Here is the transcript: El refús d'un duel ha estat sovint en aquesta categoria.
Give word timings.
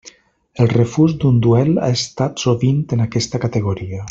El 0.63 0.69
refús 0.71 1.13
d'un 1.23 1.37
duel 1.47 1.71
ha 1.83 1.91
estat 2.01 2.45
sovint 2.47 2.83
en 2.97 3.05
aquesta 3.09 3.47
categoria. 3.49 3.99